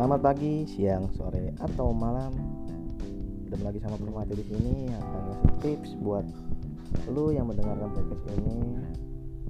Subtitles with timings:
[0.00, 2.32] Selamat pagi, siang, sore, atau malam.
[3.44, 6.24] Ketemu lagi sama Permati di sini akan ngasih tips buat
[7.12, 8.80] lu yang mendengarkan podcast ini.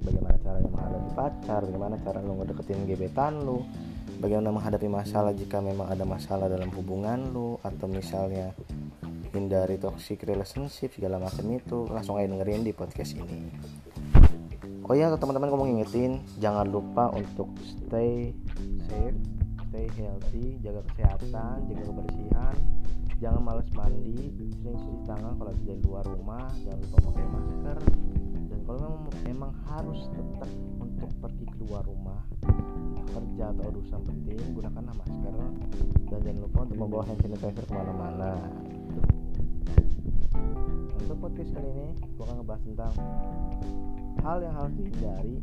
[0.03, 3.63] Bagaimana caranya menghadapi pacar, bagaimana cara lu ngedeketin gebetan lu,
[4.19, 8.51] bagaimana menghadapi masalah jika memang ada masalah dalam hubungan lu atau misalnya
[9.31, 13.55] hindari toxic relationship segala macam itu langsung aja dengerin di podcast ini
[14.91, 18.35] oh ya teman-teman gue mau ngingetin jangan lupa untuk stay
[18.91, 19.20] safe
[19.71, 22.55] stay healthy jaga kesehatan jaga kebersihan.
[23.23, 26.51] Jangan males mandi sering cuci tangan kalau di luar rumah.
[26.59, 27.77] Jangan lupa pakai masker.
[28.51, 32.19] Dan kalau memang memang harus tetap untuk pergi keluar rumah
[33.15, 35.35] kerja atau urusan penting gunakanlah masker.
[36.11, 38.31] Dan jangan lupa untuk membawa hand sanitizer ke mana-mana.
[40.99, 42.93] Untuk podcast kali ini gue akan ngebahas tentang
[44.19, 45.35] hal yang harus dihindari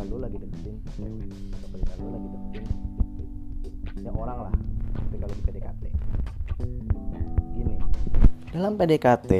[0.00, 0.80] kalau lagi deketin.
[0.88, 2.93] Atau lu lagi deketin
[4.00, 4.54] ya orang lah.
[5.10, 5.82] Ketika lu di PDKT
[7.54, 7.74] gini.
[8.50, 9.32] Dalam PDKT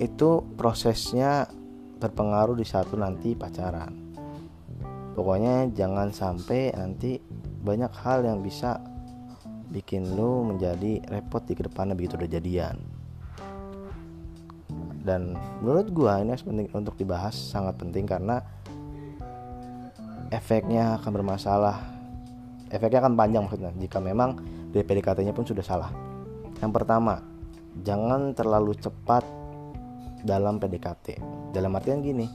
[0.00, 1.48] itu prosesnya
[1.96, 3.92] berpengaruh di satu nanti pacaran.
[5.16, 7.16] Pokoknya jangan sampai nanti
[7.64, 8.76] banyak hal yang bisa
[9.72, 12.76] bikin lu menjadi repot di ke depannya begitu udah jadian.
[15.00, 18.44] Dan menurut gua ini penting untuk dibahas sangat penting karena
[20.28, 21.95] efeknya akan bermasalah
[22.70, 24.38] efeknya akan panjang maksudnya jika memang
[24.70, 25.90] dari PDKT-nya pun sudah salah.
[26.58, 27.20] Yang pertama
[27.84, 29.24] jangan terlalu cepat
[30.24, 31.20] dalam PDKT
[31.52, 32.26] dalam artian gini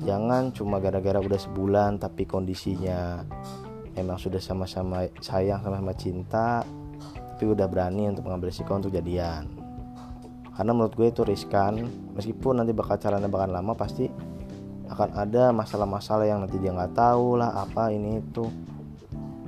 [0.00, 3.20] jangan cuma gara-gara udah sebulan tapi kondisinya
[3.98, 6.64] emang sudah sama-sama sayang sama-sama cinta
[7.34, 9.50] tapi udah berani untuk mengambil risiko untuk jadian.
[10.52, 14.06] Karena menurut gue itu riskan meskipun nanti bakal caranya bakal lama pasti
[14.86, 18.46] akan ada masalah-masalah yang nanti dia nggak tahu lah apa ini itu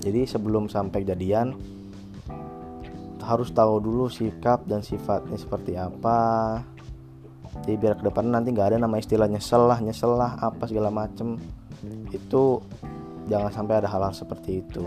[0.05, 1.57] jadi sebelum sampai jadian
[3.25, 6.61] harus tahu dulu sikap dan sifatnya seperti apa.
[7.65, 10.93] Jadi biar ke depan nanti nggak ada nama istilah nyesel lah nyesel lah apa segala
[10.93, 11.41] macem.
[12.13, 12.61] Itu
[13.33, 14.85] jangan sampai ada hal-hal seperti itu.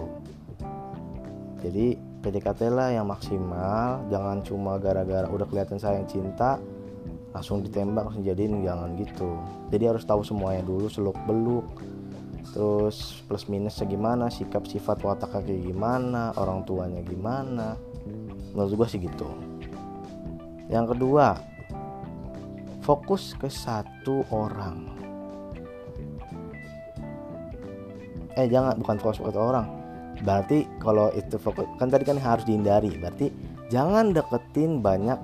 [1.66, 6.61] Jadi PDKT lah yang maksimal jangan cuma gara-gara udah kelihatan sayang cinta
[7.33, 9.33] langsung ditembak langsung jadiin jangan gitu.
[9.73, 11.66] Jadi harus tahu semuanya dulu seluk beluk
[12.51, 14.31] terus plus minusnya gimana?
[14.31, 16.31] Sikap sifat wataknya kayak gimana?
[16.35, 17.75] Orang tuanya gimana?
[18.55, 19.27] Menurut gue sih gitu.
[20.67, 21.39] Yang kedua
[22.83, 24.95] fokus ke satu orang.
[28.39, 29.67] Eh jangan bukan fokus ke satu orang.
[30.23, 32.95] Berarti kalau itu fokus kan tadi kan harus dihindari.
[32.95, 33.27] Berarti
[33.67, 35.19] jangan deketin banyak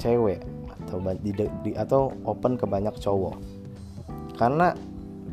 [0.00, 0.40] cewek
[0.88, 3.36] atau di, di atau open ke banyak cowok.
[4.40, 4.72] Karena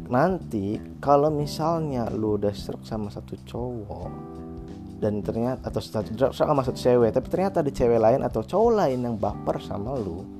[0.08, 4.12] nanti kalau misalnya lu udah serak sama satu cowok
[4.98, 9.00] dan ternyata atau satu sama satu cewek tapi ternyata ada cewek lain atau cowok lain
[9.04, 10.38] yang baper sama lu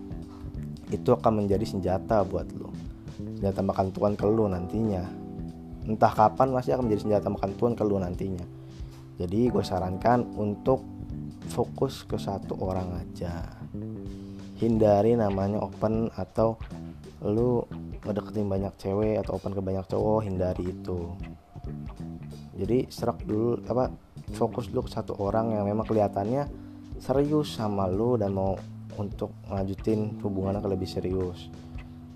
[0.88, 2.72] itu akan menjadi senjata buat lu.
[3.20, 5.04] Senjata makan tuan ke lu nantinya.
[5.88, 8.44] Entah kapan masih akan menjadi senjata makan tuan ke lu nantinya.
[9.18, 10.84] Jadi gue sarankan untuk
[11.52, 13.60] fokus ke satu orang aja.
[14.58, 16.56] Hindari namanya open atau
[17.26, 17.66] lu
[18.08, 21.12] ngedeketin banyak cewek atau open ke banyak cowok hindari itu.
[22.58, 23.92] Jadi serak dulu apa
[24.34, 26.48] fokus dulu ke satu orang yang memang kelihatannya
[26.98, 28.58] serius sama lu dan mau
[28.98, 31.52] untuk ngajutin hubungannya ke lebih serius.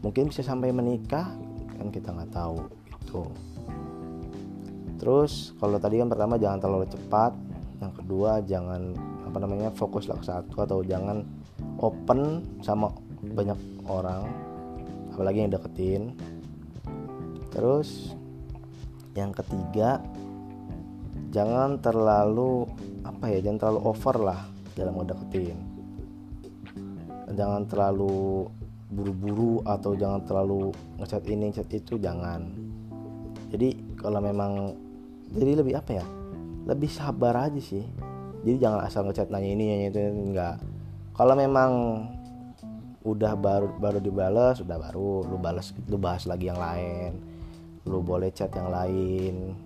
[0.02, 1.30] Mungkin bisa sampai menikah
[1.78, 2.58] kan kita nggak tahu
[2.90, 3.24] gitu.
[4.98, 7.34] Terus kalau tadi kan pertama jangan terlalu cepat.
[7.82, 8.94] Yang kedua jangan
[9.26, 11.26] apa namanya fokus lah ke satu atau jangan
[11.82, 13.58] open sama banyak
[13.90, 14.51] orang
[15.12, 16.16] apalagi yang deketin?
[17.52, 18.16] Terus
[19.14, 20.00] yang ketiga
[21.36, 22.68] jangan terlalu
[23.04, 24.42] apa ya jangan terlalu over lah
[24.74, 25.58] dalam ngedeketin.
[27.32, 28.48] Jangan terlalu
[28.92, 32.48] buru-buru atau jangan terlalu ngechat ini ngechat itu jangan.
[33.52, 34.76] Jadi kalau memang
[35.32, 36.06] jadi lebih apa ya
[36.68, 37.84] lebih sabar aja sih.
[38.42, 40.56] Jadi jangan asal ngechat nanya ini nanya itu enggak
[41.22, 41.72] kalau memang
[43.02, 45.26] udah baru baru dibales udah baru.
[45.26, 47.18] Lu balas lu bahas lagi yang lain.
[47.90, 49.58] Lu boleh chat yang lain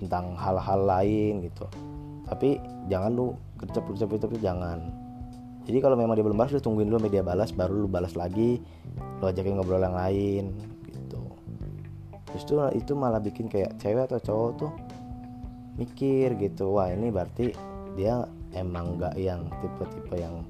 [0.00, 1.66] tentang hal-hal lain gitu.
[2.26, 2.58] Tapi
[2.90, 3.26] jangan lu
[3.58, 4.78] kerja kerja itu jangan.
[5.68, 8.58] Jadi kalau memang dia belum balas lu tungguin dulu media balas baru lu balas lagi
[9.20, 10.44] lu ajakin ngobrol yang lain
[10.88, 11.20] gitu.
[12.34, 14.72] Justru itu malah bikin kayak cewek atau cowok tuh
[15.80, 17.56] mikir gitu wah ini berarti
[17.96, 20.44] dia emang nggak yang tipe-tipe yang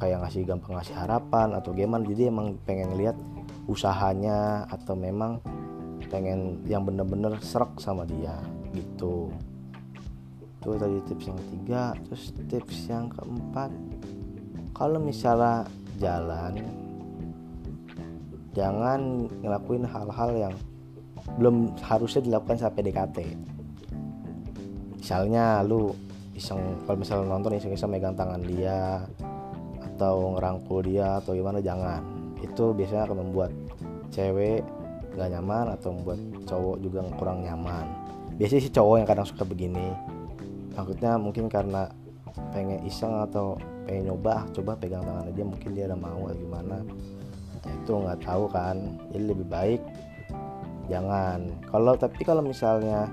[0.00, 2.02] kayak ngasih gampang ngasih harapan atau gimana.
[2.06, 3.16] Jadi emang pengen lihat
[3.68, 5.40] usahanya atau memang
[6.12, 8.36] pengen yang bener-bener serak sama dia
[8.74, 9.32] gitu.
[10.60, 11.82] Itu tadi tips yang ketiga.
[12.08, 13.70] Terus tips yang keempat
[14.74, 15.64] kalau misalnya
[16.02, 16.58] jalan
[18.54, 20.54] jangan ngelakuin hal-hal yang
[21.38, 23.18] belum harusnya dilakukan saat PDKT
[24.98, 25.94] misalnya lu
[26.34, 29.06] iseng kalau misalnya nonton iseng-iseng megang tangan dia
[29.94, 32.02] atau ngerangkul dia atau gimana jangan.
[32.42, 33.50] Itu biasanya akan membuat
[34.10, 34.66] cewek
[35.14, 37.86] gak nyaman atau membuat cowok juga kurang nyaman.
[38.34, 39.94] Biasanya sih cowok yang kadang suka begini.
[40.74, 41.86] Maksudnya mungkin karena
[42.50, 43.54] pengen iseng atau
[43.86, 46.76] pengen nyoba coba pegang tangan dia mungkin dia udah mau atau gimana.
[47.62, 48.76] Nah, itu nggak tahu kan.
[49.14, 49.80] Jadi lebih baik
[50.90, 51.54] jangan.
[51.70, 53.06] Kalau tapi kalau misalnya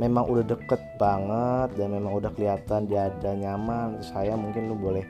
[0.00, 5.04] memang udah deket banget dan memang udah kelihatan dia ada nyaman saya mungkin lu boleh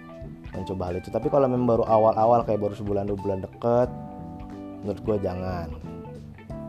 [0.53, 1.09] mencoba hal itu.
[1.09, 3.89] Tapi kalau memang baru awal-awal kayak baru sebulan dua bulan deket
[4.85, 5.69] menurut gue jangan.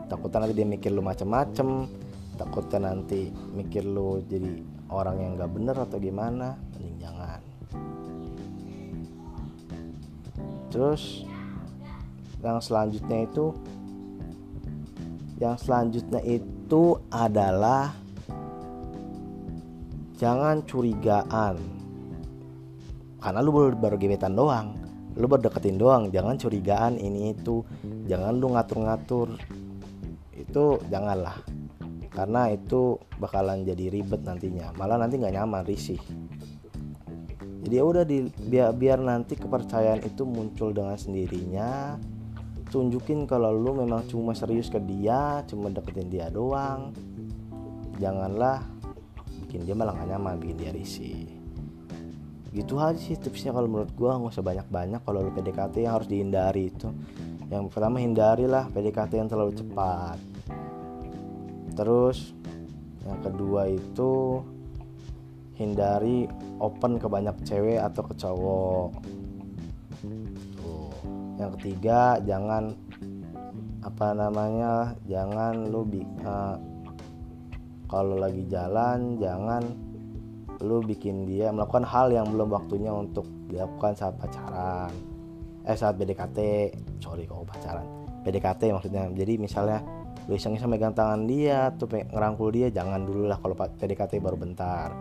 [0.08, 1.88] Takutnya nanti dia mikir lu macem-macem.
[2.34, 4.58] Takutnya nanti mikir lu jadi
[4.90, 7.40] orang yang gak bener atau gimana mending jangan.
[10.72, 11.22] Terus
[12.42, 13.54] yang selanjutnya itu
[15.38, 17.94] yang selanjutnya itu adalah
[20.18, 21.83] jangan curigaan
[23.24, 24.76] karena lu baru, baru gebetan doang.
[25.16, 26.12] Lu berdeketin doang.
[26.12, 27.64] Jangan curigaan ini itu.
[28.04, 29.40] Jangan lu ngatur-ngatur.
[30.36, 31.40] Itu janganlah.
[32.12, 34.76] Karena itu bakalan jadi ribet nantinya.
[34.76, 35.98] Malah nanti nggak nyaman risih.
[37.64, 41.96] Jadi ya udah di biar biar nanti kepercayaan itu muncul dengan sendirinya
[42.68, 46.92] tunjukin kalau lu memang cuma serius ke dia cuma deketin dia doang.
[47.96, 48.60] Janganlah
[49.48, 51.43] bikin dia malah gak nyaman bikin dia risih
[52.54, 56.06] gitu aja sih tipsnya kalau menurut gua nggak usah banyak-banyak kalau lu PDKT yang harus
[56.06, 56.88] dihindari itu.
[57.50, 60.18] Yang pertama hindarilah PDKT yang terlalu cepat.
[61.74, 62.30] Terus
[63.02, 64.40] yang kedua itu
[65.58, 66.30] hindari
[66.62, 68.90] open ke banyak cewek atau ke cowok.
[70.54, 70.94] Tuh
[71.42, 72.78] yang ketiga jangan
[73.82, 75.84] apa namanya jangan lu
[76.22, 76.56] uh,
[77.90, 79.83] kalau lagi jalan jangan
[80.62, 84.92] lu bikin dia melakukan hal yang belum waktunya untuk dilakukan saat pacaran.
[85.64, 86.38] Eh saat PDKT
[87.00, 87.86] sorry kok pacaran.
[88.22, 89.08] PDKT maksudnya.
[89.10, 89.82] Jadi misalnya
[90.24, 94.94] lu iseng-iseng megang tangan dia tuh ngerangkul dia jangan dulu lah kalau PDKT baru bentar.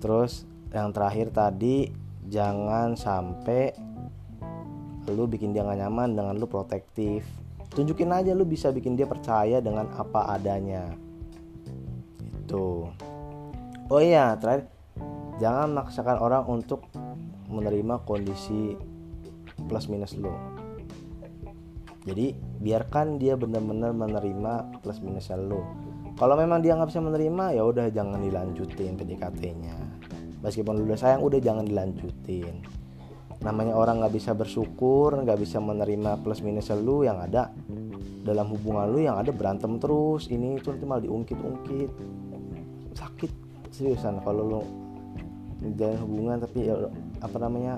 [0.00, 1.90] Terus yang terakhir tadi
[2.28, 3.74] jangan sampai
[5.10, 7.26] lu bikin dia gak nyaman dengan lu protektif.
[7.70, 10.90] Tunjukin aja lu bisa bikin dia percaya dengan apa adanya.
[12.46, 12.86] Itu.
[13.90, 14.70] Oh iya terakhir
[15.40, 16.86] jangan maksakan orang untuk
[17.50, 18.76] menerima kondisi
[19.66, 20.30] plus minus lu
[22.04, 25.64] jadi biarkan dia benar-benar menerima plus minusnya lu
[26.20, 29.90] kalau memang dia nggak bisa menerima ya udah jangan dilanjutin PDKT-nya
[30.40, 32.64] meskipun lu udah sayang udah jangan dilanjutin.
[33.40, 37.48] Namanya orang nggak bisa bersyukur nggak bisa menerima plus minusnya lu yang ada
[38.20, 40.28] dalam hubungan lu yang ada berantem terus.
[40.28, 41.90] Ini itu nanti malah diungkit-ungkit.
[42.92, 43.30] Sakit
[43.72, 44.20] seriusan.
[44.20, 44.60] Kalau lu
[45.60, 46.74] menjalin hubungan tapi ya
[47.20, 47.76] apa namanya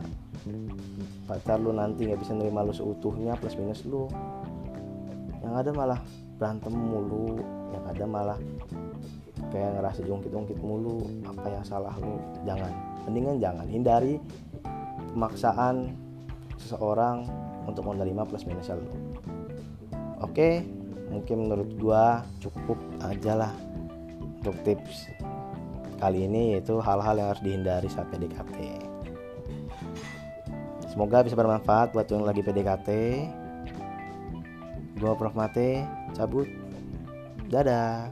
[1.26, 4.06] pacar lu nanti nggak bisa nerima lu seutuhnya plus minus lu.
[5.42, 6.00] Yang ada malah
[6.38, 7.38] berantem mulu
[7.74, 8.38] yang ada malah
[9.50, 12.18] kayak ngerasa jungkit-jungkit mulu apa yang salah lu?
[12.46, 12.70] Jangan.
[13.06, 13.66] Mendingan jangan.
[13.66, 14.14] Hindari
[15.14, 15.94] pemaksaan
[16.58, 17.26] seseorang
[17.66, 18.86] untuk menerima plus minus lu.
[20.22, 20.62] Oke?
[21.12, 23.52] Mungkin menurut gua cukup aja lah
[24.42, 25.12] untuk tips
[26.02, 28.58] kali ini yaitu hal-hal yang harus dihindari saat PDKT.
[30.90, 32.88] Semoga bisa bermanfaat buat yang lagi PDKT.
[34.98, 35.86] Gua Prof Mate
[36.18, 36.50] cabut.
[37.46, 38.10] Dadah.